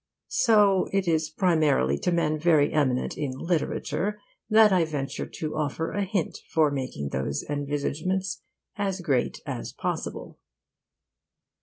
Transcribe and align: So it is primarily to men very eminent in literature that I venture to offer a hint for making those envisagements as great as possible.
So 0.29 0.87
it 0.91 1.07
is 1.07 1.29
primarily 1.29 1.95
to 1.99 2.11
men 2.11 2.39
very 2.39 2.73
eminent 2.73 3.15
in 3.19 3.33
literature 3.37 4.19
that 4.49 4.73
I 4.73 4.83
venture 4.83 5.27
to 5.27 5.55
offer 5.55 5.91
a 5.91 6.03
hint 6.05 6.39
for 6.49 6.71
making 6.71 7.09
those 7.09 7.43
envisagements 7.47 8.41
as 8.75 8.99
great 9.01 9.41
as 9.45 9.71
possible. 9.73 10.39